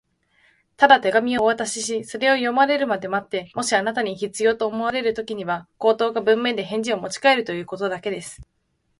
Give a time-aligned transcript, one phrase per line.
[0.77, 8.41] 「ただ手紙をお渡しし、それを読まれるまで待って、もしあなたに必要と思われるときには、口頭か文面で返事をもちかえるということだけです」